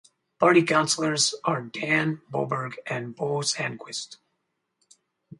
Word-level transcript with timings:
Party 0.39 0.63
councilors 0.63 1.35
are 1.45 1.61
Dan 1.61 2.23
Boberg 2.33 2.73
and 2.87 3.15
Bo 3.15 3.41
Sandquist. 3.43 4.17